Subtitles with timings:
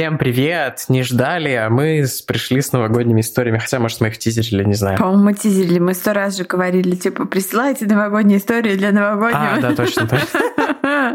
[0.00, 0.86] Всем привет!
[0.88, 3.58] Не ждали, а мы пришли с новогодними историями.
[3.58, 4.96] Хотя, может, мы их тизерили, не знаю.
[4.96, 5.78] По-моему, мы тизерили.
[5.78, 9.56] Мы сто раз же говорили, типа, присылайте новогодние истории для новогоднего.
[9.56, 10.40] А, да, точно, точно.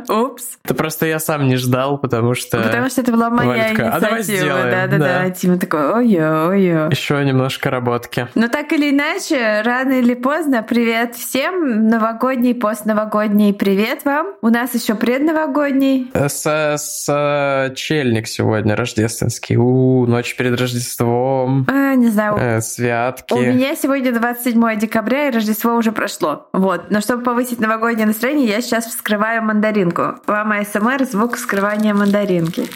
[0.07, 0.57] Упс.
[0.63, 2.61] Это просто я сам не ждал, потому что...
[2.61, 3.95] Потому что это была моя Валька, инициатива.
[3.95, 4.71] а давай сделаем.
[4.71, 5.23] Да-да-да.
[5.23, 5.29] Да.
[5.29, 8.27] Тима такой, ой-ой, ой Еще немножко работки.
[8.35, 11.87] Но так или иначе, рано или поздно, привет всем.
[11.87, 14.27] Новогодний, постновогодний привет вам.
[14.41, 16.11] У нас еще предновогодний.
[16.13, 19.55] С, с чельник сегодня рождественский.
[19.55, 21.65] У, ночь перед Рождеством.
[21.69, 23.33] А, не знаю, э, святки.
[23.33, 26.47] У меня сегодня 27 декабря, и Рождество уже прошло.
[26.53, 26.89] Вот.
[26.89, 30.15] Но чтобы повысить новогоднее настроение, я сейчас вскрываю мандаринку.
[30.27, 32.67] Вам АСМР звук вскрывания мандаринки.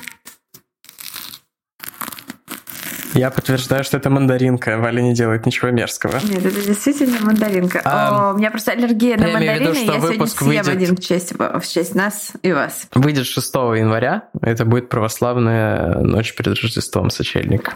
[3.14, 4.78] Я подтверждаю, что это мандаринка.
[4.78, 6.20] Валя не делает ничего мерзкого.
[6.24, 7.82] Нет, это действительно мандаринка.
[7.84, 9.74] А, О, у меня просто аллергия на в виду, мандарины.
[9.76, 12.88] что я сегодня съем выйдет- один в честь, в честь нас и вас.
[12.94, 14.30] Выйдет 6 января.
[14.42, 17.72] Это будет православная ночь перед Рождеством, сочельник.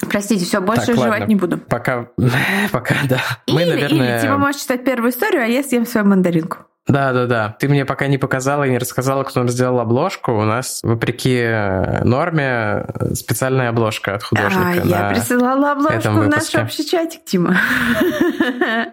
[0.00, 1.24] Простите, все, больше Так, жевать ладно.
[1.26, 1.58] не буду.
[1.58, 2.08] Пока,
[2.72, 3.20] пока, да.
[3.46, 4.16] Мы, или, наверное...
[4.18, 6.58] или Тима может читать первую историю, а я съем свою мандаринку.
[6.86, 7.56] Да, да, да.
[7.58, 10.32] Ты мне пока не показала и не рассказала, кто сделал обложку.
[10.32, 12.84] У нас, вопреки э, норме,
[13.14, 14.82] специальная обложка от художника.
[14.82, 17.56] А, я присылала обложку в наш общий чатик, Тима.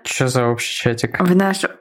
[0.06, 1.20] Что за общий чатик?
[1.20, 1.80] В наш общий...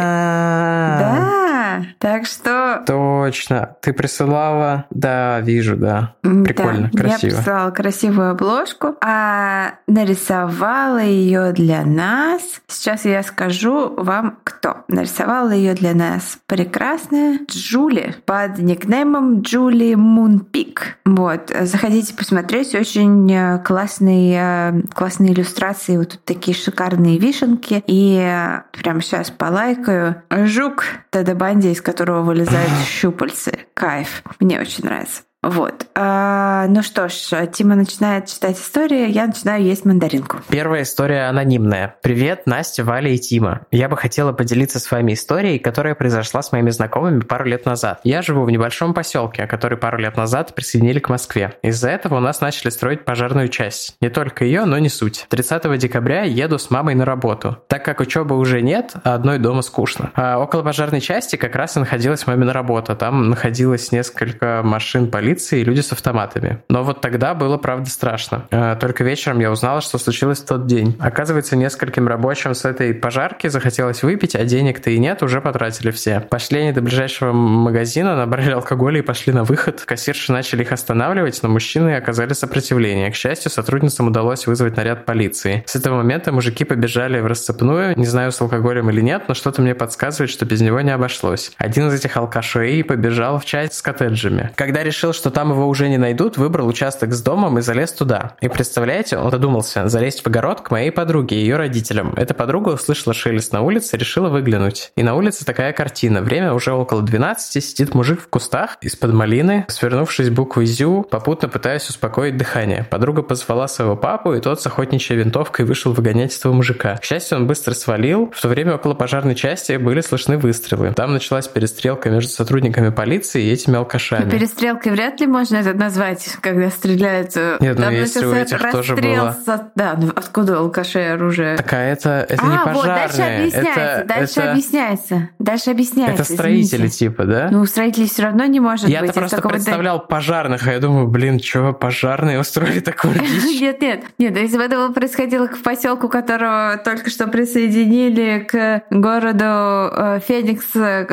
[0.00, 1.43] А,
[1.80, 2.82] Да, так что...
[2.86, 3.76] Точно.
[3.80, 4.86] Ты присылала?
[4.90, 6.14] Да, вижу, да.
[6.22, 7.30] Прикольно, да, красиво.
[7.30, 12.42] Я прислала красивую обложку, а нарисовала ее для нас.
[12.68, 14.84] Сейчас я скажу вам, кто.
[14.88, 20.98] Нарисовала ее для нас прекрасная Джули под никнеймом Джули Мунпик.
[21.04, 22.74] Вот, заходите посмотреть.
[22.74, 25.96] Очень э, классные, э, классные иллюстрации.
[25.96, 27.82] Вот тут такие шикарные вишенки.
[27.86, 30.22] И прямо сейчас полайкаю.
[30.30, 33.66] Жук Теда Банди, из которого вылезают щупальцы.
[33.74, 34.22] Кайф.
[34.40, 35.22] Мне очень нравится.
[35.44, 35.86] Вот.
[35.94, 40.38] А, ну что ж, Тима начинает читать истории, я начинаю есть мандаринку.
[40.48, 41.96] Первая история анонимная.
[42.00, 43.66] Привет, Настя, Валя и Тима.
[43.70, 48.00] Я бы хотела поделиться с вами историей, которая произошла с моими знакомыми пару лет назад.
[48.04, 51.52] Я живу в небольшом поселке, который пару лет назад присоединили к Москве.
[51.62, 53.96] Из-за этого у нас начали строить пожарную часть.
[54.00, 55.26] Не только ее, но не суть.
[55.28, 57.58] 30 декабря еду с мамой на работу.
[57.68, 60.10] Так как учебы уже нет, а одной дома скучно.
[60.14, 62.96] А около пожарной части как раз и находилась мамина работа.
[62.96, 66.62] Там находилось несколько машин полиции и люди с автоматами.
[66.68, 68.46] Но вот тогда было, правда, страшно.
[68.50, 70.96] А, Только вечером я узнала, что случилось в тот день.
[71.00, 76.20] Оказывается, нескольким рабочим с этой пожарки захотелось выпить, а денег-то и нет, уже потратили все.
[76.20, 79.82] Пошли они до ближайшего магазина, набрали алкоголя и пошли на выход.
[79.82, 83.10] Кассирши начали их останавливать, но мужчины оказали сопротивление.
[83.10, 85.64] К счастью, сотрудницам удалось вызвать наряд полиции.
[85.66, 89.62] С этого момента мужики побежали в рассыпную, не знаю, с алкоголем или нет, но что-то
[89.62, 91.52] мне подсказывает, что без него не обошлось.
[91.58, 94.50] Один из этих алкашей побежал в часть с коттеджами.
[94.56, 98.36] Когда решил, что там его уже не найдут, выбрал участок с домом и залез туда.
[98.40, 102.14] И представляете, он додумался залезть в огород к моей подруге и ее родителям.
[102.16, 104.92] Эта подруга услышала шелест на улице, решила выглянуть.
[104.96, 106.22] И на улице такая картина.
[106.22, 111.88] Время уже около 12, сидит мужик в кустах из-под малины, свернувшись буквой «зю», попутно пытаясь
[111.88, 112.86] успокоить дыхание.
[112.90, 116.96] Подруга позвала своего папу, и тот с охотничьей винтовкой вышел выгонять этого мужика.
[116.96, 118.30] К счастью, он быстро свалил.
[118.34, 120.92] В то время около пожарной части были слышны выстрелы.
[120.92, 124.30] Там началась перестрелка между сотрудниками полиции и этими алкашами.
[124.30, 127.32] Перестрелкой вряд ли можно это назвать, когда стреляют.
[127.36, 129.36] э, Нет, ну если у этих тоже было.
[129.44, 131.56] со- Да, ну откуда у алкашей оружие?
[131.56, 133.38] Так а это, это а, не вот, дальше пожарные.
[133.40, 135.28] объясняется, это, дальше это, объясняется.
[135.38, 136.22] Дальше объясняется.
[136.22, 136.98] это строители извините.
[136.98, 137.48] типа, да?
[137.50, 139.16] Ну, у строителей все равно не может Я-то быть.
[139.16, 143.60] из просто представлял пожарных, а я думаю, блин, что пожарные устроили такую дичь?
[143.60, 149.44] Нет, нет, нет, если бы это происходило к поселку, которого только что присоединили к городу
[149.44, 151.06] э, Феникс, э,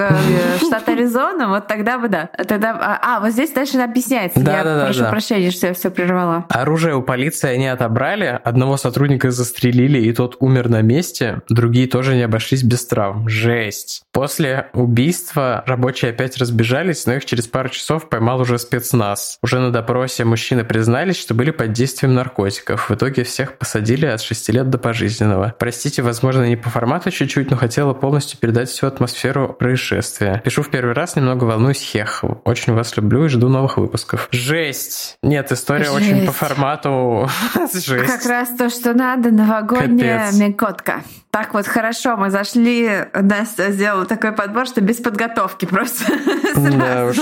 [0.58, 2.30] штат Аризона, вот тогда бы да.
[2.48, 4.40] Тогда, а, а, вот здесь дальше объясняется.
[4.40, 5.10] Да, я да, да, прошу да.
[5.10, 6.46] прощения, что я все прервала.
[6.50, 12.16] Оружие у полиции они отобрали, одного сотрудника застрелили, и тот умер на месте, другие тоже
[12.16, 13.28] не обошлись без травм.
[13.30, 14.04] Жесть.
[14.12, 19.38] После убийства рабочие опять разбежались, но их через пару часов поймал уже спецназ.
[19.44, 22.90] Уже на допросе мужчины признались, что были под действием наркотиков.
[22.90, 25.54] В итоге всех посадили от 6 лет до пожизненного.
[25.60, 30.42] Простите, возможно, не по формату чуть-чуть, но хотела полностью передать всю атмосферу происшествия.
[30.44, 32.24] Пишу в первый раз, немного волнуюсь, хех.
[32.46, 34.28] Очень вас люблю и жду новых выпусков.
[34.32, 35.18] Жесть!
[35.22, 35.96] Нет, история Жесть.
[35.96, 37.30] очень по формату.
[37.74, 38.12] Жесть.
[38.12, 40.40] Как раз то, что надо, новогодняя Капец.
[40.40, 41.04] мекотка.
[41.32, 46.04] Так вот, хорошо, мы зашли, Настя сделала такой подбор, что без подготовки просто
[46.54, 47.22] сразу.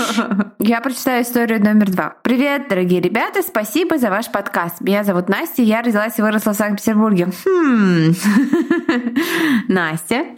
[0.58, 2.14] Я прочитаю историю номер два.
[2.22, 4.80] Привет, дорогие ребята, спасибо за ваш подкаст.
[4.80, 7.28] Меня зовут Настя, я родилась и выросла в Санкт-Петербурге.
[7.44, 8.14] Хм.
[9.68, 10.24] Настя.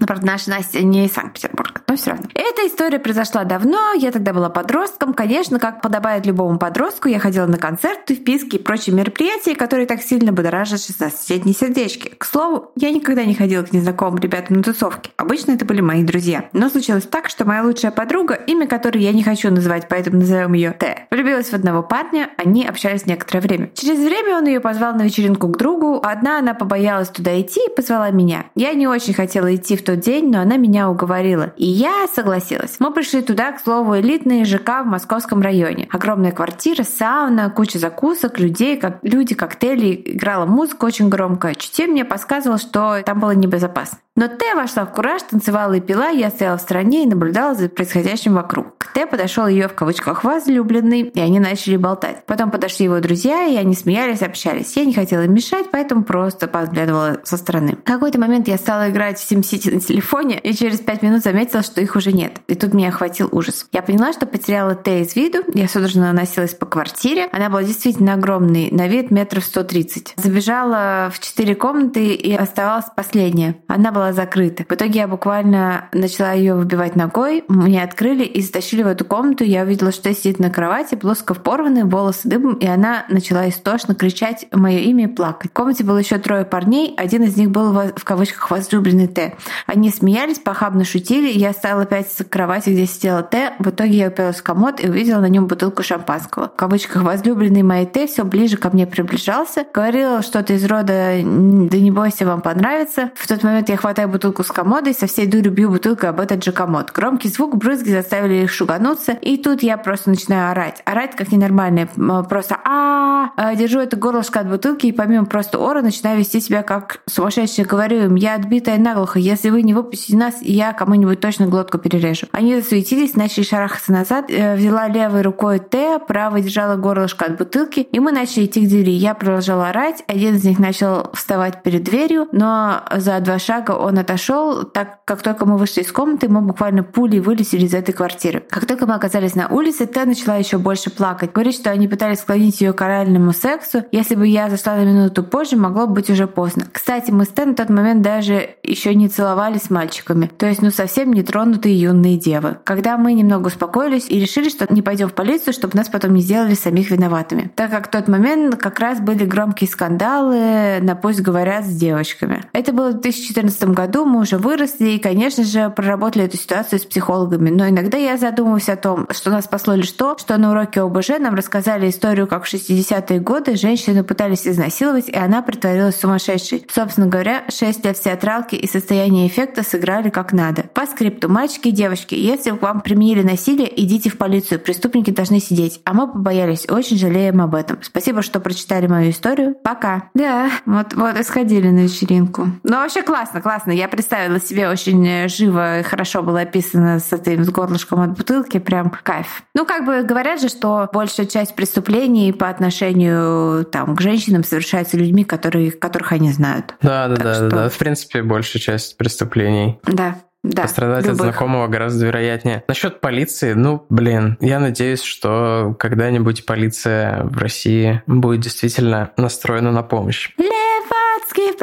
[0.00, 1.80] Ну, правда, наша Настя не из Санкт-Петербурга.
[1.88, 2.26] но все равно.
[2.34, 5.14] Эта история произошла давно, я тогда была подростком.
[5.14, 10.02] Конечно, как подобает любому подростку, я ходила на концерты, вписки и прочие мероприятия, которые так
[10.02, 12.08] сильно будоражат 16-летние сердечки.
[12.16, 15.10] К слову, я никогда не ходила к незнакомым ребятам на тусовки.
[15.16, 16.48] Обычно это были мои друзья.
[16.52, 20.52] Но случилось так, что моя лучшая подруга, имя которой я не хочу называть, поэтому назовем
[20.52, 23.70] ее Т, влюбилась в одного парня, они общались некоторое время.
[23.74, 27.74] Через время он ее позвал на вечеринку к другу, одна она побоялась туда идти и
[27.74, 28.46] позвала меня.
[28.54, 31.52] Я не очень хотела идти в тот день, но она меня уговорила.
[31.56, 32.76] И я согласилась.
[32.78, 35.88] Мы пришли туда, к слову, элитные ЖК в московском районе.
[35.90, 41.54] Огромная квартира, сауна, куча закусок, людей, как люди, коктейли, играла музыка очень громко.
[41.54, 43.98] Чутье мне подсказывало, что там было небезопасно.
[44.16, 47.68] Но Т вошла в кураж, танцевала и пила, я стояла в стороне и наблюдала за
[47.68, 48.78] происходящим вокруг.
[48.78, 52.24] К Т подошел ее в кавычках возлюбленный, и они начали болтать.
[52.24, 54.74] Потом подошли его друзья, и они смеялись, общались.
[54.74, 57.76] Я не хотела мешать, поэтому просто подглядывала со стороны.
[57.76, 61.62] В какой-то момент я стала играть в SimCity на телефоне, и через пять минут заметила,
[61.62, 62.38] что их уже нет.
[62.46, 63.66] И тут меня охватил ужас.
[63.72, 67.28] Я поняла, что потеряла Т из виду, я судорожно носилась по квартире.
[67.32, 70.14] Она была действительно огромной, на вид метров 130.
[70.16, 73.56] Забежала в четыре комнаты и оставалась последняя.
[73.66, 74.64] Она была была закрыта.
[74.68, 79.44] В итоге я буквально начала ее выбивать ногой, мне открыли и затащили в эту комнату.
[79.44, 84.46] Я увидела, что сидит на кровати, плоско порванные, волосы дыбом, и она начала истошно кричать
[84.52, 85.50] мое имя и плакать.
[85.50, 89.34] В комнате было еще трое парней, один из них был в кавычках возлюбленный Т.
[89.66, 93.54] Они смеялись, похабно шутили, я стала опять с кровати, где сидела Т.
[93.58, 96.48] В итоге я уперлась в комод и увидела на нем бутылку шампанского.
[96.48, 101.78] В кавычках возлюбленный моей Т все ближе ко мне приближался, говорил что-то из рода «да
[101.78, 103.10] не бойся, вам понравится».
[103.14, 106.10] В тот момент я хватала хватаю бутылку с комода и со всей дури бью бутылкой
[106.10, 106.92] об этот же комод.
[106.92, 110.82] Громкий звук, брызги заставили их шугануться, и тут я просто начинаю орать.
[110.84, 111.88] Орать как ненормальная,
[112.28, 116.40] просто а, -а, -а Держу это горлышко от бутылки и помимо просто ора начинаю вести
[116.40, 117.64] себя как сумасшедшая.
[117.64, 122.26] Говорю им, я отбитая наглухо, если вы не выпустите нас, я кому-нибудь точно глотку перережу.
[122.32, 127.80] Они засуетились, начали шарахаться назад, э, взяла левой рукой Т, правой держала горлышко от бутылки,
[127.80, 128.90] и мы начали идти к двери.
[128.90, 133.98] Я продолжала орать, один из них начал вставать перед дверью, но за два шага он
[133.98, 138.42] отошел, так как только мы вышли из комнаты, мы буквально пулей вылетели из этой квартиры.
[138.50, 141.32] Как только мы оказались на улице, Т начала еще больше плакать.
[141.32, 143.84] Говорит, что они пытались склонить ее к оральному сексу.
[143.92, 146.66] Если бы я зашла на минуту позже, могло быть уже поздно.
[146.72, 150.30] Кстати, мы с Т на тот момент даже еще не целовались с мальчиками.
[150.36, 152.58] То есть, ну, совсем не тронутые юные девы.
[152.64, 156.22] Когда мы немного успокоились и решили, что не пойдем в полицию, чтобы нас потом не
[156.22, 157.52] сделали самих виноватыми.
[157.54, 162.42] Так как в тот момент как раз были громкие скандалы на пусть говорят с девочками.
[162.52, 166.84] Это было в 2014 году мы уже выросли и, конечно же, проработали эту ситуацию с
[166.84, 167.50] психологами.
[167.50, 171.18] Но иногда я задумываюсь о том, что нас спасло лишь то, что на уроке ОБЖ
[171.20, 176.66] нам рассказали историю, как в 60-е годы женщину пытались изнасиловать, и она притворилась сумасшедшей.
[176.72, 180.64] Собственно говоря, 6 лет в театралке и состояние эффекта сыграли как надо.
[180.74, 185.40] По скрипту, мальчики и девочки, если к вам применили насилие, идите в полицию, преступники должны
[185.40, 185.80] сидеть.
[185.84, 187.78] А мы побоялись, очень жалеем об этом.
[187.82, 189.54] Спасибо, что прочитали мою историю.
[189.62, 190.10] Пока.
[190.14, 192.48] Да, вот, вот и сходили на вечеринку.
[192.62, 193.55] Ну, вообще классно, классно.
[193.66, 198.16] Я представила себе очень э, живо и хорошо было описано с этим с горлышком от
[198.16, 198.58] бутылки.
[198.58, 199.42] Прям кайф.
[199.54, 204.96] Ну, как бы говорят же, что большая часть преступлений по отношению там, к женщинам совершается
[204.96, 206.74] людьми, которые, которых они знают.
[206.82, 207.48] Да, да, да, что...
[207.48, 207.68] да.
[207.68, 209.80] В принципе, большая часть преступлений.
[209.84, 210.16] Да.
[210.46, 211.20] Да, Пострадать любых.
[211.20, 212.62] от знакомого гораздо вероятнее.
[212.68, 219.82] Насчет полиции, ну, блин, я надеюсь, что когда-нибудь полиция в России будет действительно настроена на
[219.82, 220.30] помощь.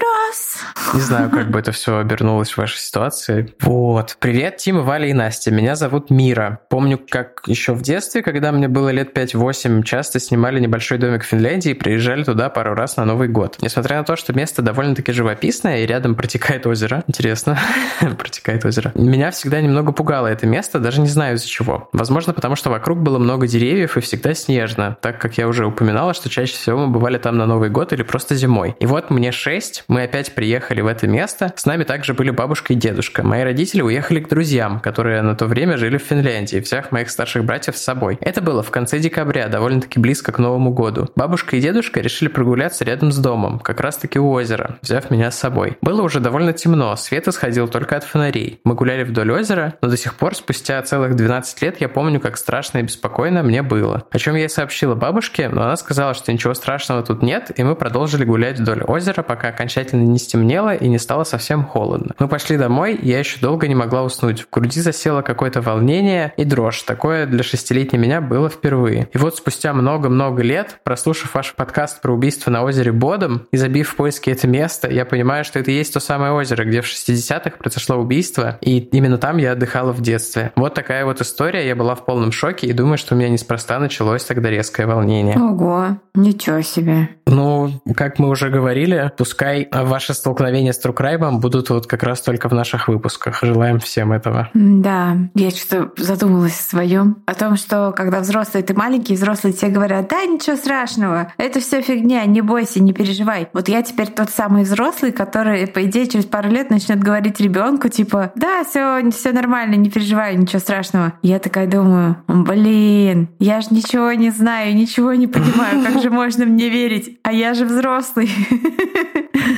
[0.03, 0.57] Вброс.
[0.93, 3.53] Не знаю, как бы это все обернулось в вашей ситуации.
[3.61, 4.17] Вот.
[4.19, 5.51] Привет, Тима, Валя и Настя.
[5.51, 6.59] Меня зовут Мира.
[6.69, 11.27] Помню, как еще в детстве, когда мне было лет 5-8, часто снимали небольшой домик в
[11.27, 13.57] Финляндии и приезжали туда пару раз на Новый год.
[13.61, 17.03] Несмотря на то, что место довольно-таки живописное и рядом протекает озеро.
[17.07, 17.57] Интересно,
[18.17, 18.91] протекает озеро.
[18.95, 21.89] Меня всегда немного пугало это место, даже не знаю из-за чего.
[21.93, 26.13] Возможно, потому что вокруг было много деревьев и всегда снежно, так как я уже упоминала,
[26.13, 28.75] что чаще всего мы бывали там на Новый год или просто зимой.
[28.79, 31.53] И вот мне 6, мы опять приехали в это место.
[31.55, 33.21] С нами также были бабушка и дедушка.
[33.21, 37.45] Мои родители уехали к друзьям, которые на то время жили в Финляндии, всех моих старших
[37.45, 38.17] братьев с собой.
[38.19, 41.09] Это было в конце декабря, довольно-таки близко к Новому году.
[41.15, 45.37] Бабушка и дедушка решили прогуляться рядом с домом, как раз-таки у озера, взяв меня с
[45.37, 45.77] собой.
[45.81, 48.61] Было уже довольно темно, свет исходил только от фонарей.
[48.63, 52.37] Мы гуляли вдоль озера, но до сих пор, спустя целых 12 лет, я помню, как
[52.37, 54.07] страшно и беспокойно мне было.
[54.09, 57.61] О чем я и сообщила бабушке, но она сказала, что ничего страшного тут нет, и
[57.61, 62.13] мы продолжили гулять вдоль озера, пока окончательно окончательно не стемнело и не стало совсем холодно.
[62.19, 64.41] Мы пошли домой, я еще долго не могла уснуть.
[64.41, 66.83] В груди засело какое-то волнение и дрожь.
[66.83, 69.07] Такое для шестилетней меня было впервые.
[69.13, 73.89] И вот спустя много-много лет, прослушав ваш подкаст про убийство на озере Бодом и забив
[73.89, 76.85] в поиске это место, я понимаю, что это и есть то самое озеро, где в
[76.85, 80.51] 60-х произошло убийство, и именно там я отдыхала в детстве.
[80.55, 83.79] Вот такая вот история, я была в полном шоке и думаю, что у меня неспроста
[83.79, 85.35] началось тогда резкое волнение.
[85.37, 87.09] Ого, ничего себе.
[87.25, 92.49] Ну, как мы уже говорили, пускай ваши столкновения с Трукраймом будут вот как раз только
[92.49, 93.43] в наших выпусках.
[93.43, 94.49] Желаем всем этого.
[94.53, 97.17] Да, я что-то задумалась о своем.
[97.25, 101.81] О том, что когда взрослые, ты маленький, взрослые тебе говорят, да, ничего страшного, это все
[101.81, 103.49] фигня, не бойся, не переживай.
[103.53, 107.89] Вот я теперь тот самый взрослый, который, по идее, через пару лет начнет говорить ребенку,
[107.89, 111.13] типа, да, все, все нормально, не переживай, ничего страшного.
[111.21, 116.45] Я такая думаю, блин, я же ничего не знаю, ничего не понимаю, как же можно
[116.45, 117.19] мне верить?
[117.23, 118.29] А я же взрослый.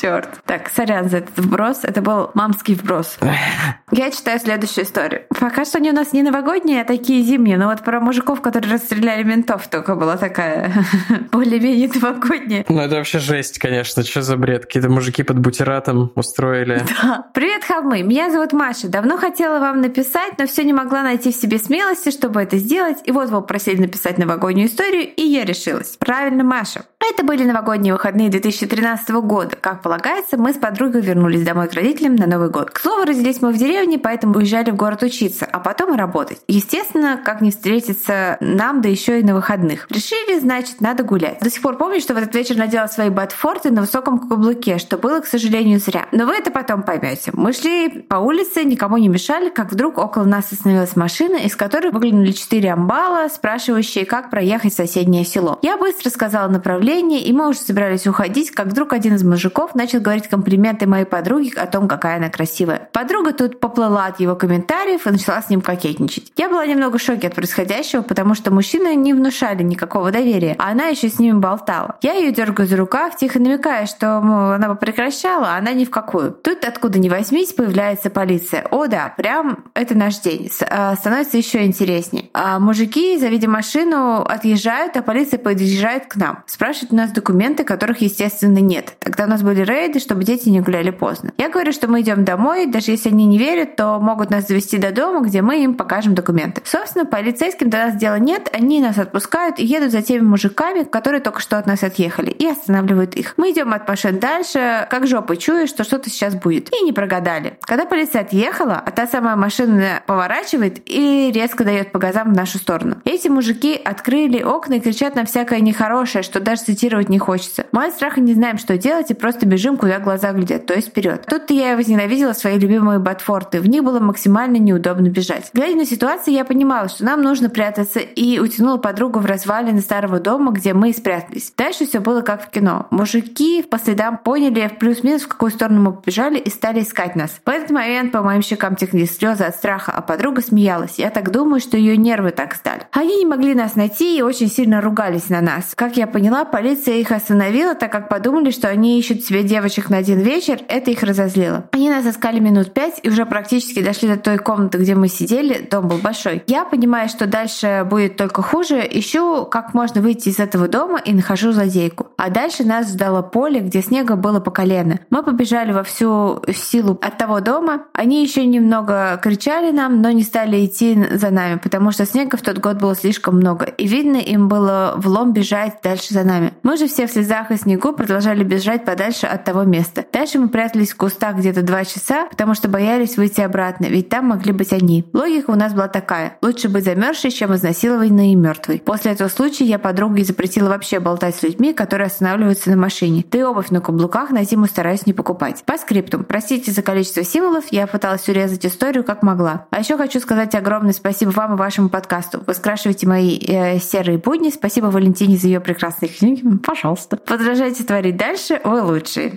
[0.00, 0.28] Черт.
[0.44, 1.80] Так, сорян за этот вброс.
[1.82, 3.18] Это был мамский вброс.
[3.90, 5.22] Я читаю следующую историю.
[5.40, 7.56] Пока что они у нас не новогодние, а такие зимние.
[7.56, 10.72] Но вот про мужиков, которые расстреляли ментов, только была такая
[11.32, 12.64] более-менее новогодняя.
[12.68, 14.04] Ну это вообще жесть, конечно.
[14.04, 14.66] Что за бред?
[14.66, 16.82] Какие-то мужики под бутератом устроили.
[17.02, 17.26] Да.
[17.32, 18.02] Привет, холмы.
[18.02, 18.88] Меня зовут Маша.
[18.88, 22.98] Давно хотела вам написать, но все не могла найти в себе смелости, чтобы это сделать.
[23.04, 25.96] И вот вы попросили написать новогоднюю историю, и я решилась.
[25.98, 26.84] Правильно, Маша.
[27.00, 29.56] Это были новогодние выходные 2013 года.
[29.56, 32.70] Как полагается, мы с подругой вернулись домой к родителям на Новый год.
[32.70, 36.42] К слову, родились мы в деревне, поэтому уезжали в город учиться, а потом и работать.
[36.46, 39.86] Естественно, как не встретиться нам, да еще и на выходных.
[39.88, 41.40] Решили, значит, надо гулять.
[41.40, 44.98] До сих пор помню, что в этот вечер надела свои ботфорты на высоком каблуке, что
[44.98, 46.06] было, к сожалению, зря.
[46.12, 47.30] Но вы это потом поймете.
[47.32, 51.92] Мы шли по улице, никому не мешали, как вдруг около нас остановилась машина, из которой
[51.92, 55.58] выглянули четыре амбала, спрашивающие, как проехать в соседнее село.
[55.62, 60.00] Я быстро сказала направление, и мы уже собирались уходить, как вдруг один из мужиков начал
[60.00, 62.88] говорить комплименты моей подруге о том, какая она красивая.
[62.92, 66.32] Подруга тут поплыла от его комментариев и начала с ним кокетничать.
[66.36, 70.70] Я была немного в шоке от происходящего, потому что мужчины не внушали никакого доверия, а
[70.70, 71.96] она еще с ними болтала.
[72.02, 75.84] Я ее дергаю за рукав, тихо намекая, что мол, она бы прекращала, а она ни
[75.84, 76.32] в какую.
[76.32, 78.66] Тут откуда ни возьмись появляется полиция.
[78.70, 80.50] О да, прям это наш день.
[80.50, 82.30] С, э, становится еще интереснее.
[82.32, 86.42] А мужики, завидя машину, отъезжают, а полиция подъезжает к нам.
[86.46, 88.94] Спрашивает у нас документы, которых, естественно, нет.
[89.00, 91.32] Тогда у нас были рейды, чтобы дети не гуляли поздно.
[91.38, 94.78] Я говорю, что мы идем домой, даже если они не верят, то могут нас завести
[94.78, 96.62] до дома, где мы им покажем документы.
[96.64, 101.20] Собственно, полицейским до нас дела нет, они нас отпускают и едут за теми мужиками, которые
[101.20, 103.34] только что от нас отъехали, и останавливают их.
[103.36, 106.72] Мы идем от машин дальше, как жопы чуя, что что-то сейчас будет.
[106.74, 107.58] И не прогадали.
[107.62, 112.58] Когда полиция отъехала, а та самая машина поворачивает и резко дает по газам в нашу
[112.58, 112.96] сторону.
[113.04, 117.66] Эти мужики открыли окна и кричат на всякое нехорошее, что даже цитировать не хочется.
[117.72, 120.88] Мы от страха не знаем, что делать, и просто бежим, куда глаза глядят, то есть
[120.88, 121.24] вперед.
[121.28, 123.60] Тут я возненавидела свои любимые ботфорты.
[123.60, 125.50] В них было максимально неудобно бежать.
[125.52, 130.20] Глядя на ситуацию, я понимала, что нам нужно прятаться, и утянула подругу в развалины старого
[130.20, 131.52] дома, где мы и спрятались.
[131.56, 132.86] Дальше все было как в кино.
[132.90, 137.40] Мужики по следам поняли в плюс-минус, в какую сторону мы побежали, и стали искать нас.
[137.44, 140.98] В этот момент по моим щекам текли слезы от страха, а подруга смеялась.
[140.98, 142.82] Я так думаю, что ее нервы так стали.
[142.92, 145.74] Они не могли нас найти и очень сильно ругались на нас.
[145.74, 149.98] Как я поняла, полиция их остановила, так как подумали, что они ищут себе девочек на
[149.98, 150.60] один вечер.
[150.68, 151.68] Это их разозлило.
[151.72, 155.66] Они нас искали минут пять и уже практически дошли до той комнаты, где мы сидели.
[155.70, 156.42] Дом был большой.
[156.46, 158.86] Я понимаю, что дальше будет только хуже.
[158.90, 162.08] Ищу, как можно выйти из этого дома и нахожу злодейку.
[162.16, 165.00] А дальше нас ждало поле, где снега было по колено.
[165.10, 167.84] Мы побежали во всю силу от того дома.
[167.92, 172.42] Они еще немного кричали нам, но не стали идти за нами, потому что снега в
[172.42, 173.66] тот год было слишком много.
[173.66, 176.52] И видно, им было влом бежать дальше за нами.
[176.62, 180.04] Мы же все в слезах и снегу продолжали бежать подальше от того места.
[180.12, 184.26] Дальше мы прятались в кустах где-то два часа, потому что боялись выйти обратно, ведь там
[184.26, 185.04] могли быть они.
[185.12, 186.36] Логика у нас была такая.
[186.42, 188.82] Лучше быть замерзшей, чем изнасилованной и мертвой.
[188.84, 193.24] После этого случая я подруге запретила вообще болтать с людьми, которые останавливаются на машине.
[193.30, 195.62] Да обувь на каблуках на зиму стараюсь не покупать.
[195.64, 196.24] По скриптум.
[196.24, 199.66] Простите за количество символов, я пыталась урезать историю как могла.
[199.70, 202.42] А еще хочу сказать огромное спасибо вам и вашему подкасту.
[202.46, 204.50] Вы скрашиваете мои э, серые будни.
[204.50, 206.42] Спасибо Валентине за ее прекрасные книги.
[206.64, 207.16] Пожалуйста.
[207.16, 208.82] Подражайте творить дальше, вы
[209.18, 209.32] лучшие.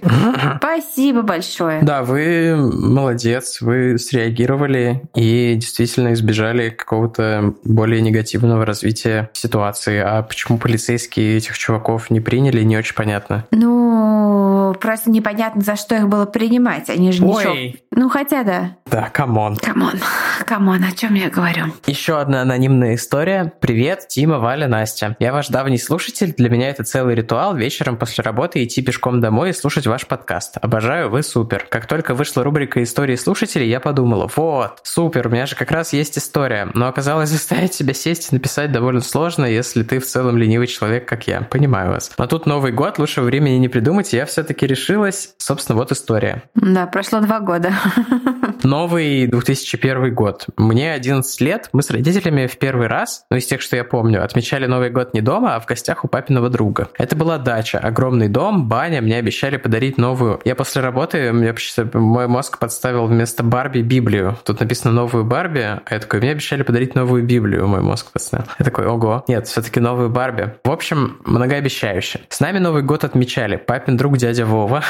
[0.57, 1.81] Спасибо большое.
[1.81, 9.99] Да, вы молодец, вы среагировали и действительно избежали какого-то более негативного развития ситуации.
[9.99, 13.45] А почему полицейские этих чуваков не приняли, не очень понятно.
[13.51, 16.89] Ну, просто непонятно, за что их было принимать.
[16.89, 17.51] Они же ничего...
[17.51, 17.83] Ой.
[17.91, 18.75] Ну, хотя да.
[18.85, 19.57] Да, камон.
[19.57, 19.99] Камон.
[20.45, 21.65] Камон, о чем я говорю?
[21.87, 23.53] Еще одна анонимная история.
[23.59, 25.15] Привет, Тима, Валя, Настя.
[25.19, 26.33] Я ваш давний слушатель.
[26.35, 30.05] Для меня это целый ритуал вечером после работы идти пешком домой и слушать слушать ваш
[30.05, 30.57] подкаст.
[30.61, 31.65] Обожаю, вы супер.
[31.69, 35.93] Как только вышла рубрика «Истории слушателей», я подумала, вот, супер, у меня же как раз
[35.93, 36.67] есть история.
[36.73, 41.07] Но оказалось, заставить себя сесть и написать довольно сложно, если ты в целом ленивый человек,
[41.07, 41.43] как я.
[41.43, 42.11] Понимаю вас.
[42.17, 45.35] Но тут Новый год, лучше времени не придумать, я все-таки решилась.
[45.37, 46.43] Собственно, вот история.
[46.53, 47.71] Да, прошло два года.
[48.63, 50.47] Новый 2001 год.
[50.57, 51.69] Мне 11 лет.
[51.71, 55.13] Мы с родителями в первый раз, ну, из тех, что я помню, отмечали Новый год
[55.13, 56.89] не дома, а в гостях у папиного друга.
[56.97, 59.01] Это была дача, огромный дом, баня.
[59.01, 60.39] Мне обещали подарить новую.
[60.45, 61.53] Я после работы, мне
[61.93, 64.37] мой мозг подставил вместо Барби Библию.
[64.45, 68.45] Тут написано новую Барби, а я такой, мне обещали подарить новую Библию, мой мозг подставил.
[68.59, 70.53] Я такой, ого, нет, все-таки новую Барби.
[70.63, 72.21] В общем, многообещающе.
[72.29, 74.83] С нами Новый год отмечали папин друг дядя Вова.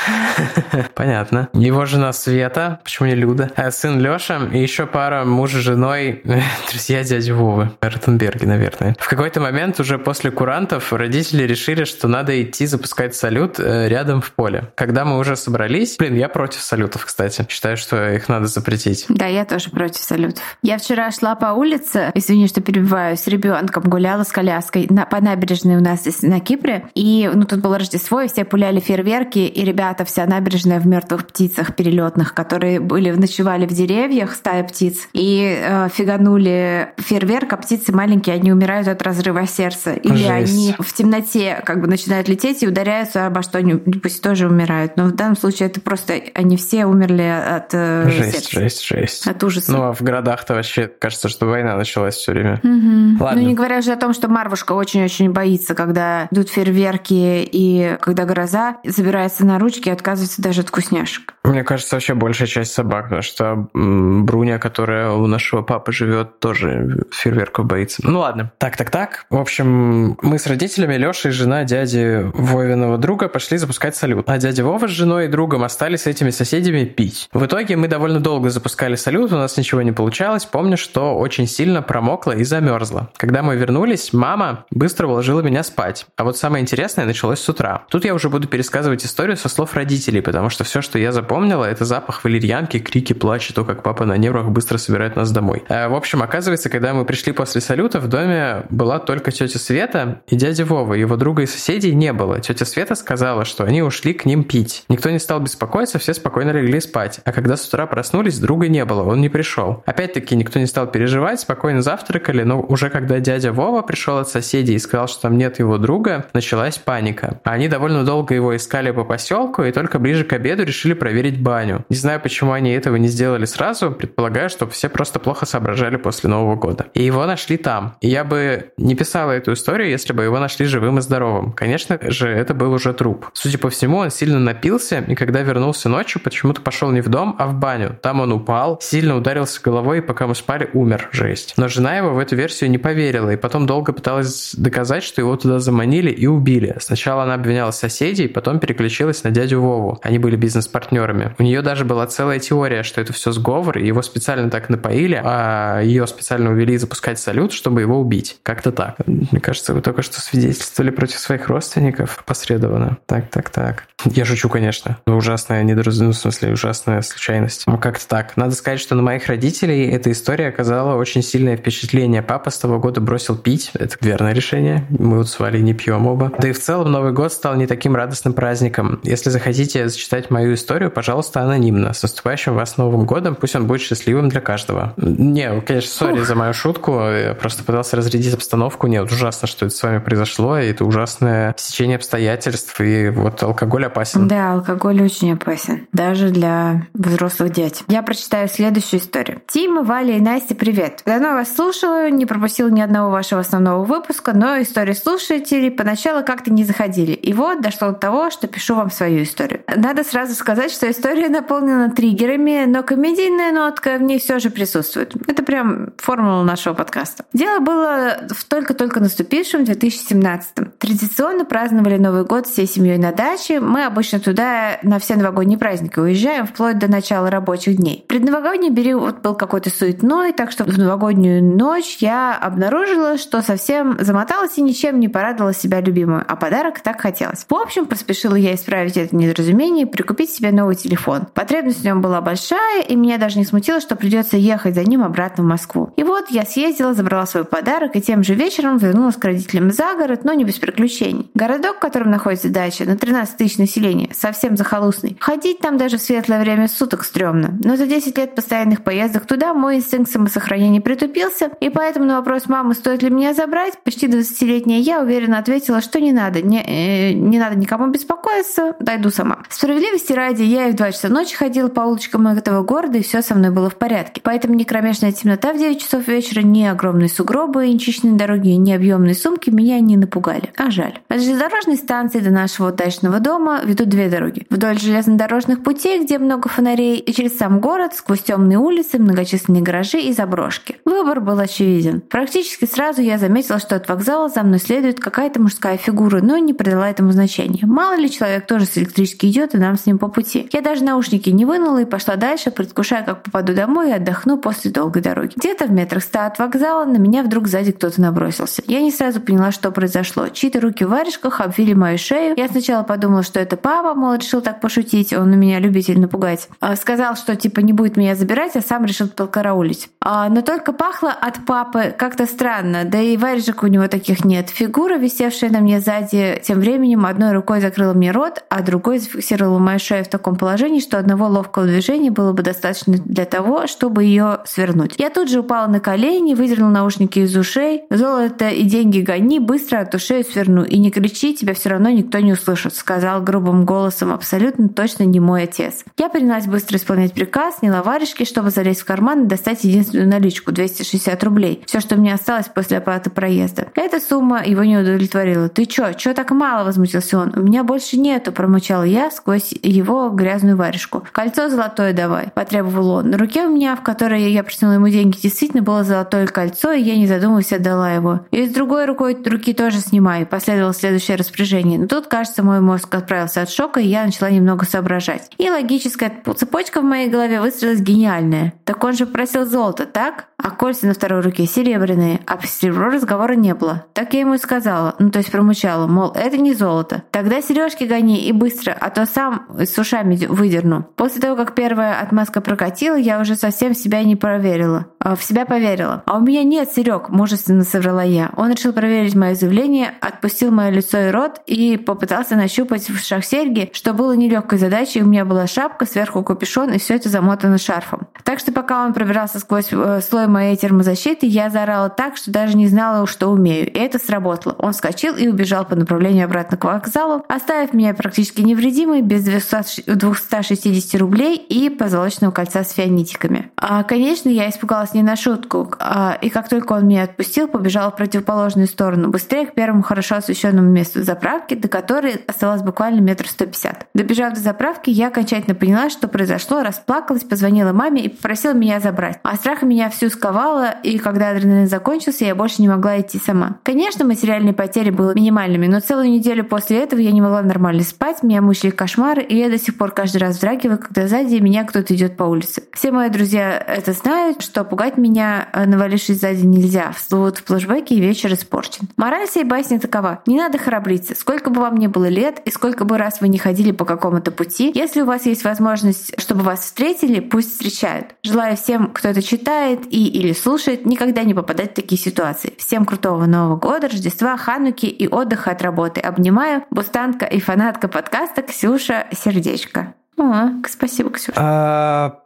[0.96, 1.50] Понятно.
[1.54, 3.51] Его жена Света, почему не Люда?
[3.56, 6.22] А сын Леша и еще пара мужа с женой,
[6.70, 8.96] друзья дяди Вовы, Ротенберги, наверное.
[9.00, 14.22] В какой-то момент уже после курантов родители решили, что надо идти запускать салют э, рядом
[14.22, 14.50] в поле.
[14.75, 17.46] Когда мы уже собрались, блин, я против салютов, кстати.
[17.50, 19.05] Считаю, что их надо запретить.
[19.10, 20.43] Да, я тоже против салютов.
[20.62, 25.22] Я вчера шла по улице, извини, что перебиваю, с ребенком гуляла с коляской на, по
[25.22, 26.86] набережной у нас здесь на Кипре.
[26.96, 31.27] И ну, тут было Рождество, и все пуляли фейерверки, и ребята, вся набережная в мертвых
[31.27, 37.91] птицах перелетных, которые были ночевали в деревьях, стая птиц, и э, фиганули фейерверк, а птицы
[37.91, 39.93] маленькие, они умирают от разрыва сердца.
[39.93, 40.29] Или Жесть.
[40.29, 44.98] они в темноте как бы начинают лететь и ударяются обо что-нибудь, пусть тоже умирают.
[44.98, 48.60] Но в данном случае это просто они все умерли от э, жесть, сердца.
[48.60, 49.71] Жесть, жесть, От ужаса.
[49.71, 52.60] Ну а в городах-то вообще кажется, что война началась все время.
[52.63, 53.24] Угу.
[53.24, 53.41] Ладно.
[53.41, 58.25] Ну не говоря же о том, что Марвушка очень-очень боится, когда идут фейерверки и когда
[58.25, 61.33] гроза забирается на ручки и отказывается даже от вкусняшек.
[61.43, 67.05] Мне кажется, вообще большая часть собак, потому что Бруня, которая у нашего папы живет, тоже
[67.12, 68.01] фейерверков боится.
[68.03, 68.51] Ну ладно.
[68.57, 69.25] Так, так, так.
[69.29, 74.29] В общем, мы с родителями, Леша и жена дяди Вовиного друга пошли запускать салют.
[74.32, 77.28] А дядя Вова с женой и другом остались с этими соседями пить.
[77.34, 80.46] В итоге мы довольно долго запускали салют, у нас ничего не получалось.
[80.46, 83.10] Помню, что очень сильно промокла и замерзла.
[83.17, 86.06] Когда мы вернулись, мама быстро уложила меня спать.
[86.15, 87.84] А вот самое интересное началось с утра.
[87.89, 91.65] Тут я уже буду пересказывать историю со слов родителей, потому что все, что я запомнила,
[91.65, 95.63] это запах валерьянки, крики, плач и то, как папа на нервах быстро собирает нас домой.
[95.67, 100.22] А, в общем, оказывается, когда мы пришли после салюта, в доме была только тетя Света
[100.28, 100.94] и дядя Вова.
[100.94, 102.39] Его друга и соседей не было.
[102.39, 104.84] Тетя Света сказала, что они ушли к ним пить.
[104.88, 107.21] Никто не стал беспокоиться, все спокойно легли спать.
[107.25, 109.84] А когда с утра проснулись, друга не было, он не пришел.
[109.88, 114.75] Опять-таки, никто не стал переживать, спокойно завтракали, но уже когда дядя Вова пришел от соседей
[114.75, 117.41] и сказал, что там нет его друга, началась паника.
[117.43, 121.84] Они довольно долго его искали по поселку и только ближе к обеду решили проверить баню.
[121.89, 126.29] Не знаю, почему они этого не сделали сразу, предполагаю, что все просто плохо соображали после
[126.29, 126.88] Нового года.
[126.93, 127.95] И его нашли там.
[128.01, 131.53] И я бы не писала эту историю, если бы его нашли живым и здоровым.
[131.53, 133.27] Конечно же, это был уже труп.
[133.34, 137.36] Судя по всему, он сильно напился, и когда вернулся ночью, почему-то пошел не в дом,
[137.39, 137.97] а в баню.
[138.02, 141.10] Там он упал, сильно ударился головой, и пока мы спали, умер.
[141.12, 141.54] Жесть.
[141.58, 145.36] Но жена его в эту версию не поверила, и потом долго пыталась доказать, что его
[145.36, 146.76] туда заманили и убили.
[146.80, 150.00] Сначала она обвиняла соседей, потом переключилась на дядю Вову.
[150.04, 151.36] Они были бизнес-партнерами.
[151.39, 155.21] У нее даже была целая теория, что это все сговор, и его специально так напоили,
[155.24, 158.39] а ее специально увели запускать салют, чтобы его убить.
[158.43, 158.95] Как-то так.
[159.06, 162.97] Мне кажется, вы только что свидетельствовали против своих родственников посредованно.
[163.06, 163.86] Так, так, так.
[164.06, 164.98] Я шучу, конечно.
[165.06, 167.64] Но ужасная недоразумение, ну, в смысле, ужасная случайность.
[167.68, 168.36] Ну, как-то так.
[168.38, 172.22] Надо сказать, что на моих родителей эта история оказала очень сильное впечатление.
[172.22, 173.72] Папа с того года бросил пить.
[173.74, 174.86] Это верное решение.
[174.90, 176.32] Мы вот с Валей не пьем оба.
[176.40, 179.00] Да и в целом Новый год стал не таким радостным праздником.
[179.04, 181.94] Если захотите зачитать мою историю, пожалуйста, анонимно.
[181.94, 183.36] С наступающим вас Новым годом.
[183.36, 184.94] Пусть он будет счастливым для каждого.
[184.98, 187.00] Не, конечно, сори за мою шутку.
[187.00, 188.88] Я просто пытался разрядить обстановку.
[188.88, 190.58] Нет, ужасно, что это с вами произошло.
[190.58, 192.80] И это ужасное стечение обстоятельств.
[192.82, 194.27] И вот алкоголь опасен.
[194.27, 195.88] Да, алкоголь очень опасен.
[195.91, 197.84] Даже для взрослых дядь.
[197.88, 199.41] Я прочитаю следующую историю.
[199.47, 201.04] Тима, Валя и Настя, привет.
[201.06, 206.51] Давно вас слушала, не пропустила ни одного вашего основного выпуска, но истории слушателей поначалу как-то
[206.51, 207.12] не заходили.
[207.12, 209.62] И вот дошло до того, что пишу вам свою историю.
[209.75, 215.13] Надо сразу сказать, что история наполнена триггерами, но комедийная нотка в ней все же присутствует.
[215.27, 217.25] Это прям формула нашего подкаста.
[217.34, 223.60] Дело было в только-только наступившем 2017 Традиционно праздновали Новый год всей семьей на даче.
[223.60, 228.06] Мы обычно туда на все новогодние праздники уезжаем, вплоть до начала рабочих дней.
[228.08, 234.58] Предновогодний период был какой-то суетной, так что в новогоднюю ночь я обнаружила, что совсем замоталась
[234.58, 237.46] и ничем не порадовала себя любимую, а подарок так хотелось.
[237.48, 241.28] В общем, поспешила я исправить это недоразумение и прикупить себе новый телефон.
[241.34, 245.04] Потребность в нем была большая, и меня даже не смутило, что придется ехать за ним
[245.04, 245.91] обратно в Москву.
[245.96, 249.96] И вот я съездила, забрала свой подарок, и тем же вечером вернулась к родителям за
[249.96, 251.30] город, но не без приключений.
[251.34, 255.17] Городок, в котором находится дача, на 13 тысяч населения, совсем захолустный.
[255.19, 257.57] Ходить там даже в светлое время суток стрёмно.
[257.63, 262.47] Но за 10 лет постоянных поездок туда мой инстинкт самосохранения притупился, и поэтому на вопрос
[262.47, 267.13] мамы, стоит ли меня забрать, почти 20-летняя я уверенно ответила, что не надо, не, э,
[267.13, 269.39] не надо никому беспокоиться, дойду сама.
[269.49, 273.21] Справедливости ради, я и в 2 часа ночи ходила по улочкам этого города, и все
[273.21, 274.21] со мной было в порядке.
[274.23, 278.71] Поэтому ни кромешная темнота в 9 часов вечера, ни огромные сугробы и нечищенные дороги, ни
[278.71, 280.51] объемные сумки меня не напугали.
[280.57, 280.99] А жаль.
[281.07, 284.46] От железнодорожной станции до нашего удачного дома ведут две дороги.
[284.50, 290.00] Вдоль железнодорожных путей, где много фонарей, и через сам город, сквозь темные улицы, многочисленные гаражи
[290.00, 290.78] и заброшки.
[290.86, 292.02] Выбор был очевиден.
[292.02, 296.54] Практически сразу я заметила, что от вокзала за мной следует какая-то мужская фигура, но не
[296.54, 297.66] придала этому значения.
[297.66, 300.48] Мало ли человек тоже с электрички идет, и нам с ним по пути.
[300.52, 304.72] Я даже наушники не вынула и пошла дальше, предвкушая, как попаду домой и отдохну после
[304.72, 305.34] долгой дороги.
[305.36, 308.64] Где-то в метрах ста от вокзала на меня вдруг сзади кто-то набросился.
[308.68, 310.30] Я не сразу поняла, что произошло.
[310.30, 312.36] Чьи-то руки в варежках обвили мою шею.
[312.38, 316.47] Я сначала подумала, что это папа, мол, решил так пошутить, он у меня любитель напугать.
[316.60, 319.89] А, сказал, что типа не будет меня забирать, а сам решил подкараулить.
[320.01, 324.49] А, но только пахло от папы как-то странно, да и варежек у него таких нет.
[324.49, 329.60] Фигура, висевшая на мне сзади, тем временем одной рукой закрыла мне рот, а другой зафиксировала
[329.60, 334.04] мою шею в таком положении, что одного ловкого движения было бы достаточно для того, чтобы
[334.04, 334.95] ее свернуть.
[334.97, 337.84] Я тут же упала на колени, выдернула наушники из ушей.
[337.89, 340.63] Золото и деньги гони, быстро от ушей сверну.
[340.63, 345.22] И не кричи, тебя все равно никто не услышит, сказал грубым голосом абсолютно точно не
[345.22, 345.86] мой отец.
[345.98, 350.52] Я принялась быстро исполнять приказ, сняла варежки, чтобы залезть в карман и достать единственную наличку–
[350.52, 351.63] 260 рублей.
[351.65, 353.67] Все, что мне осталось после оплаты проезда.
[353.76, 355.48] Эта сумма его не удовлетворила.
[355.48, 355.94] «Ты чё?
[355.94, 357.32] Чё так мало?»– возмутился он.
[357.34, 361.06] «У меня больше нету»,– промычал я сквозь его грязную варежку.
[361.13, 363.12] «Кольцо золотое давай»,– потребовал он.
[363.12, 366.82] На руке у меня, в которой я протянула ему деньги, действительно было золотое кольцо, и
[366.82, 368.26] я, не задумываясь, отдала его.
[368.32, 371.80] «И с другой рукой руки тоже снимай»,– последовало следующее распоряжение.
[371.80, 375.29] Но тут, кажется, мой мозг отправился от шока, и я начала немного соображать.
[375.38, 378.53] И логическая цепочка в моей голове выстроилась гениальная.
[378.65, 380.27] Так он же просил золото, так?
[380.43, 383.86] А кольца на второй руке серебряные, а по серебру разговора не было.
[383.93, 387.04] Так я ему и сказала, ну то есть промычала, мол, это не золото.
[387.12, 390.86] Тогда сережки гони и быстро, а то сам с ушами выдерну.
[390.95, 394.88] После того, как первая отмазка прокатила, я уже совсем себя не проверила.
[394.99, 396.04] А, в себя поверила.
[396.06, 398.32] А у меня нет серег, мужественно соврала я.
[398.36, 403.25] Он решил проверить мое заявление, отпустил мое лицо и рот и попытался нащупать в шах
[403.25, 405.01] серьги, что было нелегкой задачей.
[405.01, 408.08] У меня была шапка, сверху капюшон и все это замотано шарфом.
[408.23, 412.58] Так что пока он пробирался сквозь э, слой моей термозащиты, я заорала так, что даже
[412.58, 413.72] не знала, что умею.
[413.72, 414.56] И это сработало.
[414.58, 421.00] Он вскочил и убежал по направлению обратно к вокзалу, оставив меня практически невредимой, без 260
[421.00, 423.52] рублей и позолоченного кольца с фианитиками.
[423.58, 425.74] А, конечно, я испугалась не на шутку.
[425.80, 430.15] А, и как только он меня отпустил, побежала в противоположную сторону, быстрее к первому хорошо
[430.15, 433.86] освещенному месту заправки, до которой оставалось буквально метр сто пятьдесят.
[433.94, 439.20] Добежав до заправки, я окончательно поняла, что произошло, расплакалась, позвонила маме и попросила меня забрать.
[439.24, 443.57] А страха меня всю сковало, и когда адреналин закончился, я больше не могла идти сама.
[443.63, 448.21] Конечно, материальные потери были минимальными, но целую неделю после этого я не могла нормально спать,
[448.21, 451.95] меня мучили кошмары, и я до сих пор каждый раз вздрагиваю, когда сзади меня кто-то
[451.95, 452.62] идет по улице.
[452.71, 456.93] Все мои друзья это знают, что пугать меня, э, навалившись сзади, нельзя.
[457.10, 458.89] Вот в флешбеке вечер испорчен.
[458.97, 460.21] Мораль всей басни такова.
[460.27, 461.15] Не надо храбриться.
[461.15, 464.29] Сколько бы вам ни было лет, и сколько бы раз вы не ходили по какому-то
[464.31, 468.13] пути, если у вас есть возможность, чтобы вас встретили, пусть встречают.
[468.21, 472.54] Желаю всем, кто это читает и или слушает, никогда не попадать в такие ситуации.
[472.58, 476.02] Всем крутого Нового года, Рождества, Хануки и отдыха от работы.
[476.02, 476.63] Обнимаю.
[476.69, 479.95] Бустанка и фанатка подкаста Ксюша Сердечко.
[480.21, 481.34] О, спасибо, Ксюша.
[481.36, 482.19] А,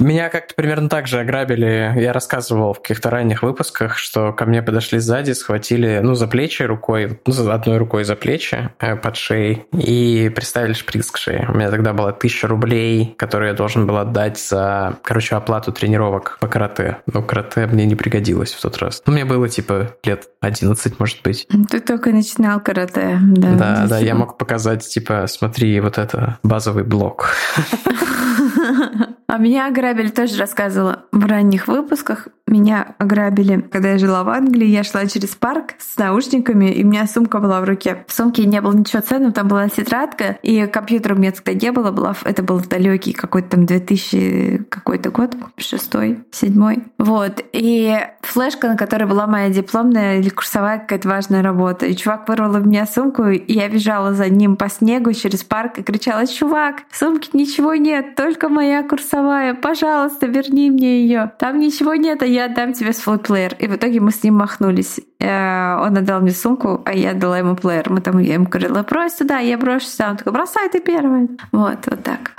[0.00, 1.92] Меня как-то примерно так же ограбили.
[1.96, 6.62] Я рассказывал в каких-то ранних выпусках, что ко мне подошли сзади, схватили, ну, за плечи
[6.62, 11.46] рукой, ну, одной рукой за плечи э, под шеей и приставили шприц к шее.
[11.52, 16.38] У меня тогда было тысяча рублей, которые я должен был отдать за, короче, оплату тренировок
[16.40, 16.96] по карате.
[17.06, 19.02] Но карате мне не пригодилось в тот раз.
[19.04, 21.46] Ну, мне было, типа, лет 11, может быть.
[21.70, 23.52] Ты только начинал карате, да.
[23.52, 27.34] Да, да, я мог показать, типа, смотри, вот это базовый блок.
[29.30, 32.28] А меня ограбили, тоже рассказывала в ранних выпусках.
[32.46, 34.66] Меня ограбили, когда я жила в Англии.
[34.66, 38.06] Я шла через парк с наушниками, и у меня сумка была в руке.
[38.06, 41.70] В сумке не было ничего ценного, там была тетрадка, и компьютера у меня тогда не
[41.72, 41.90] было.
[41.90, 46.84] Была, это был далекий какой-то там 2000 какой-то год, шестой, седьмой.
[46.96, 47.44] Вот.
[47.52, 51.84] И флешка, на которой была моя дипломная или курсовая какая-то важная работа.
[51.84, 55.76] И чувак вырвал у меня сумку, и я бежала за ним по снегу через парк
[55.80, 61.32] и кричала, чувак, в сумке ничего нет, только моя курсовая голосовая, пожалуйста, верни мне ее.
[61.38, 63.54] Там ничего нет, а я отдам тебе свой плеер.
[63.58, 65.00] И в итоге мы с ним махнулись.
[65.20, 67.90] Э, он отдал мне сумку, а я отдала ему плеер.
[67.90, 70.10] Мы там, я ему говорила, брось сюда, я брошу сюда.
[70.10, 71.28] Он такой, бросай ты первый.
[71.52, 72.32] Вот, вот так.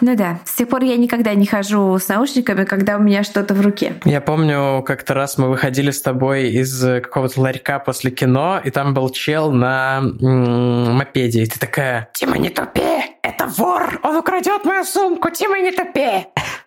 [0.00, 3.54] Ну да, с тех пор я никогда не хожу с наушниками, когда у меня что-то
[3.54, 3.94] в руке.
[4.04, 8.92] Я помню, как-то раз мы выходили с тобой из какого-то ларька после кино, и там
[8.92, 12.82] был чел на м- мопеде, и ты такая, Тима, не тупи,
[13.26, 16.26] это вор, он украдет мою сумку, Тима, не тупи.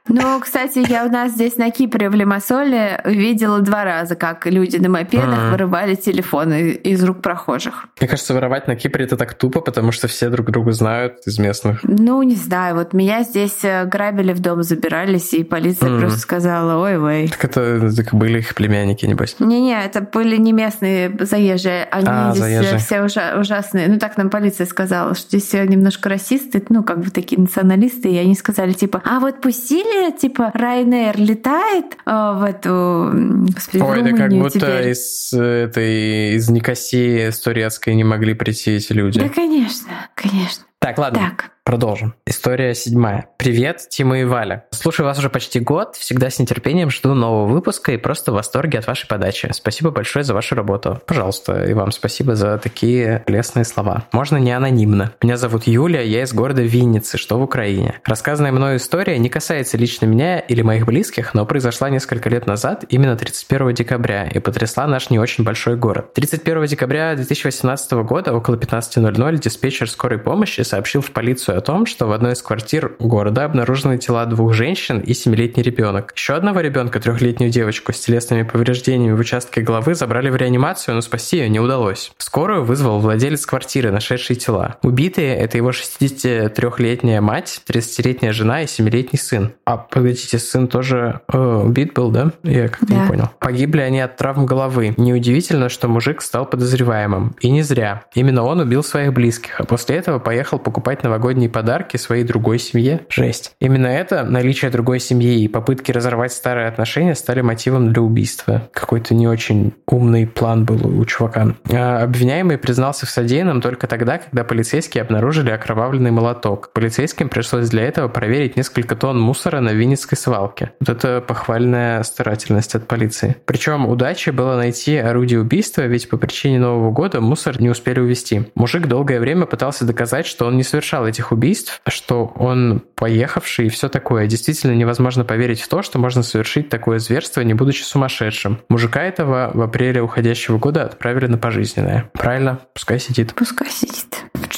[0.09, 4.77] Ну, кстати, я у нас здесь на Кипре в Лимассоле видела два раза, как люди
[4.77, 5.51] на мопедах mm.
[5.51, 7.85] вырывали телефоны из рук прохожих.
[7.99, 11.37] Мне кажется, воровать на Кипре это так тупо, потому что все друг друга знают из
[11.37, 11.81] местных.
[11.83, 12.75] Ну, не знаю.
[12.75, 15.99] Вот меня здесь э, грабили в дом, забирались, и полиция mm.
[15.99, 17.27] просто сказала, ой-ой.
[17.29, 19.35] Так это так были их племянники, небось?
[19.39, 21.83] Не-не, это были не местные заезжие.
[21.91, 22.77] Они а, здесь заезжие.
[22.79, 23.87] все ужа- ужасные.
[23.87, 28.17] Ну, так нам полиция сказала, что здесь немножко расисты, ну, как бы такие националисты, и
[28.17, 33.11] они сказали, типа, а вот пустили типа Ryanair летает э, в эту,
[33.53, 34.89] господи, Ой, да как будто теперь.
[34.89, 39.19] из этой, из Никосии, с турецкой не могли прийти эти люди.
[39.19, 40.65] Да, конечно, конечно.
[40.79, 41.19] Так, ладно.
[41.19, 41.51] Так.
[41.69, 42.15] Продолжим.
[42.25, 43.27] История седьмая.
[43.37, 44.65] Привет, Тима и Валя.
[44.71, 48.79] Слушаю вас уже почти год, всегда с нетерпением жду нового выпуска и просто в восторге
[48.79, 49.47] от вашей подачи.
[49.53, 50.99] Спасибо большое за вашу работу.
[51.05, 54.05] Пожалуйста, и вам спасибо за такие лестные слова.
[54.13, 55.13] Можно не анонимно.
[55.21, 58.01] Меня зовут Юлия, я из города Винницы, что в Украине.
[58.03, 62.83] Рассказанная мною история не касается лично меня или моих близких, но произошла несколько лет назад,
[62.89, 66.15] именно 31 декабря, и потрясла наш не очень большой город.
[66.15, 72.07] 31 декабря 2018 года около 15.00 диспетчер скорой помощи сообщил в полицию о том, что
[72.07, 76.13] в одной из квартир города обнаружены тела двух женщин и семилетний ребенок.
[76.15, 81.01] Еще одного ребенка, трехлетнюю девочку с телесными повреждениями в участке головы, забрали в реанимацию, но
[81.01, 82.13] спасти ее не удалось.
[82.17, 84.77] Скорую вызвал владелец квартиры, нашедший тела.
[84.83, 89.51] Убитые– это его 63-летняя мать, 30-летняя жена и 7-летний сын.
[89.65, 92.31] А, погодите, сын тоже э, убит был, да?
[92.43, 93.01] Я как-то да.
[93.01, 93.29] не понял.
[93.39, 94.93] Погибли они от травм головы.
[94.95, 97.35] Неудивительно, что мужик стал подозреваемым.
[97.41, 98.03] И не зря.
[98.13, 103.01] Именно он убил своих близких, а после этого поехал покупать новогодние подарки своей другой семье.
[103.09, 103.51] Жесть.
[103.59, 108.69] Именно это, наличие другой семьи и попытки разорвать старые отношения стали мотивом для убийства.
[108.73, 111.55] Какой-то не очень умный план был у чувака.
[111.71, 116.71] А обвиняемый признался в содеянном только тогда, когда полицейские обнаружили окровавленный молоток.
[116.73, 120.71] Полицейским пришлось для этого проверить несколько тонн мусора на Винницкой свалке.
[120.79, 123.35] Вот это похвальная старательность от полиции.
[123.45, 128.51] Причем удачей было найти орудие убийства, ведь по причине Нового года мусор не успели увезти.
[128.55, 133.67] Мужик долгое время пытался доказать, что он не совершал этих убийств убийств, что он поехавший
[133.67, 134.27] и все такое.
[134.27, 138.59] Действительно невозможно поверить в то, что можно совершить такое зверство, не будучи сумасшедшим.
[138.69, 142.09] Мужика этого в апреле уходящего года отправили на пожизненное.
[142.13, 142.59] Правильно?
[142.73, 143.33] Пускай сидит.
[143.33, 144.08] Пускай сидит.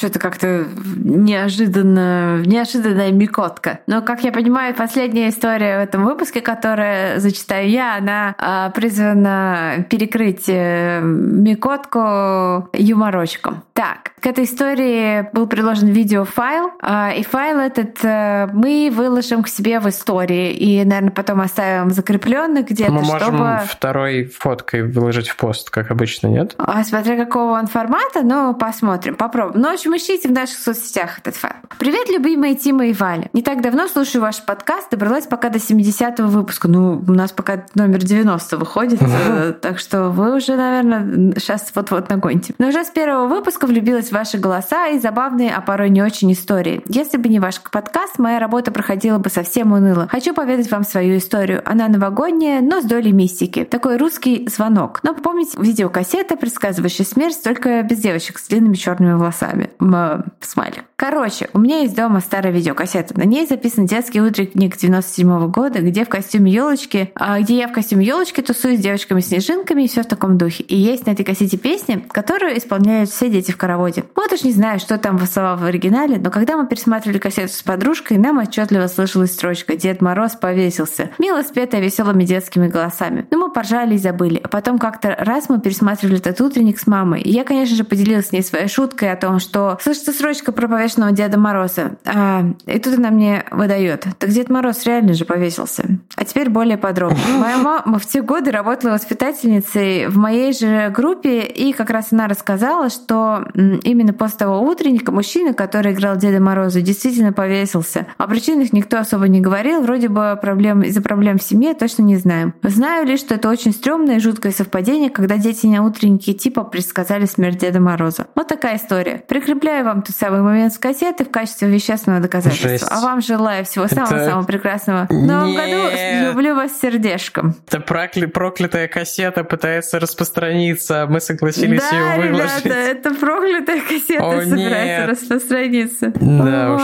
[0.02, 3.78] Что-то как-то неожиданно, неожиданная микотка.
[3.86, 9.86] Но, как я понимаю, последняя история в этом выпуске, которая зачитаю я, она а, призвана
[9.88, 13.62] перекрыть э, микотку юморочком.
[13.74, 19.48] Так, к этой истории был приложен видеофайл, а, и файл этот э, мы выложим к
[19.48, 23.60] себе в истории и, наверное, потом оставим закрепленный где-то, мы можем чтобы...
[23.66, 26.54] второй фоткой выложить в пост, как обычно, нет?
[26.58, 29.60] А, смотря какого он формата, ну, посмотрим, попробуем.
[29.62, 31.54] Ну, в общем, ищите в наших соцсетях этот файл.
[31.78, 33.28] Привет, любимые Тима и Валя.
[33.32, 36.68] Не так давно слушаю ваш подкаст, добралась пока до 70-го выпуска.
[36.68, 42.08] Ну, у нас пока номер 90 выходит, э, так что вы уже, наверное, сейчас вот-вот
[42.08, 42.54] нагоните.
[42.58, 46.32] Но уже с первого выпуска влюбилась в ваши голоса и забавные, а порой не очень
[46.32, 46.82] истории истории.
[46.88, 50.08] Если бы не ваш подкаст, моя работа проходила бы совсем уныло.
[50.10, 51.62] Хочу поведать вам свою историю.
[51.64, 53.64] Она новогодняя, но с долей мистики.
[53.64, 55.00] Такой русский звонок.
[55.02, 59.70] Но помните видеокассета, предсказывающая смерть, только без девочек с длинными черными волосами.
[59.82, 60.84] М- смайлик.
[61.02, 63.18] Короче, у меня есть дома старая видеокассета.
[63.18, 67.66] На ней записан детский утренник 97 -го года, где в костюме елочки, а, где я
[67.66, 70.62] в костюме елочки тусуюсь с девочками-снежинками и все в таком духе.
[70.62, 74.04] И есть на этой кассете песни, которую исполняют все дети в караводе.
[74.14, 77.52] Вот уж не знаю, что там в слова в оригинале, но когда мы пересматривали кассету
[77.52, 83.26] с подружкой, нам отчетливо слышалась строчка «Дед Мороз повесился», мило спетая веселыми детскими голосами.
[83.32, 84.40] Но мы поржали и забыли.
[84.40, 87.22] А потом как-то раз мы пересматривали этот утренник с мамой.
[87.22, 90.68] И я, конечно же, поделилась с ней своей шуткой о том, что слышится строчка про
[90.68, 91.92] повешенного повешенного Деда Мороза.
[92.04, 94.06] А, и тут она мне выдает.
[94.18, 95.84] Так Дед Мороз реально же повесился.
[96.16, 97.18] А теперь более подробно.
[97.38, 102.28] Моя мама в те годы работала воспитательницей в моей же группе, и как раз она
[102.28, 108.06] рассказала, что именно после того утренника мужчина, который играл Деда Мороза, действительно повесился.
[108.18, 112.16] О причинах никто особо не говорил, вроде бы проблем из-за проблем в семье точно не
[112.16, 112.54] знаем.
[112.62, 117.26] Знаю лишь, что это очень стрёмное и жуткое совпадение, когда дети на утренники типа предсказали
[117.26, 118.26] смерть Деда Мороза.
[118.34, 119.22] Вот такая история.
[119.28, 122.68] Прикрепляю вам тот самый момент с кассеты в качестве вещественного доказательства.
[122.70, 122.86] Жесть.
[122.90, 125.06] А вам желаю всего самого-самого Это- прекрасного.
[125.08, 125.78] В Новом году
[126.26, 127.54] люблю вас сердешком.
[127.68, 132.64] Это прокля- проклятая кассета пытается распространиться, мы согласились да, ее выложить.
[132.64, 135.08] ребята, это проклятая кассета О, собирается нет.
[135.08, 136.12] распространиться.
[136.20, 136.82] Да уж.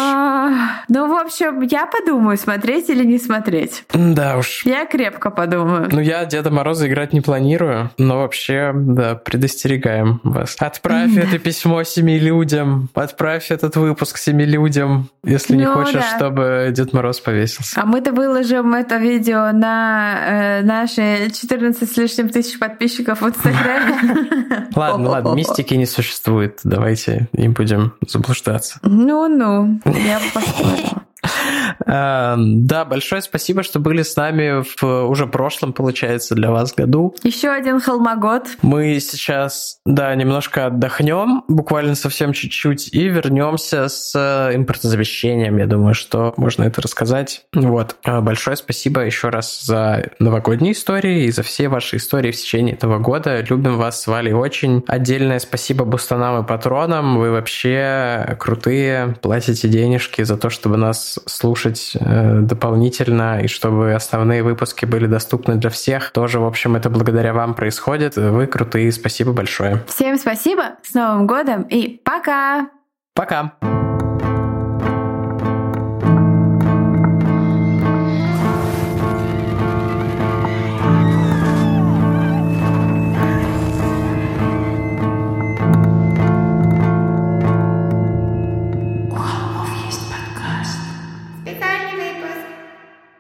[0.88, 3.84] Ну, в общем, я подумаю, смотреть или не смотреть.
[3.92, 4.64] Да уж.
[4.64, 5.88] Я крепко подумаю.
[5.90, 10.56] Ну, я Деда Мороза играть не планирую, но вообще, да, предостерегаем вас.
[10.60, 16.16] Отправь это письмо семи людям, отправь этот выпуск семи людям, если не Ну, хочешь, да.
[16.16, 17.80] чтобы Дед Мороз повесился.
[17.80, 23.94] А мы-то выложим это видео на э, наши 14 с лишним тысяч подписчиков в Инстаграме.
[24.74, 28.78] Ладно, ладно, мистики не существует, давайте не будем заблуждаться.
[28.82, 31.02] Ну-ну, я посмотрю.
[31.86, 37.14] Эм, Да, большое спасибо, что были с нами в уже прошлом, получается, для вас году.
[37.22, 38.44] Еще один холмогод.
[38.62, 45.58] Мы сейчас, да, немножко отдохнем, буквально совсем чуть-чуть, и вернемся с э, импортозамещением.
[45.58, 47.42] Я думаю, что можно это рассказать.
[47.54, 47.96] Вот.
[48.04, 52.74] А, Большое спасибо еще раз за новогодние истории и за все ваши истории в течение
[52.74, 53.40] этого года.
[53.40, 54.84] Любим вас с Валей очень.
[54.86, 57.18] Отдельное спасибо бустанам и патронам.
[57.18, 61.18] Вы вообще крутые, платите денежки за то, чтобы нас
[61.58, 66.10] слушать э, дополнительно и чтобы основные выпуски были доступны для всех.
[66.10, 68.16] Тоже, в общем, это благодаря вам происходит.
[68.16, 69.82] Вы крутые, спасибо большое.
[69.88, 72.68] Всем спасибо, с Новым годом и пока!
[73.14, 73.77] Пока!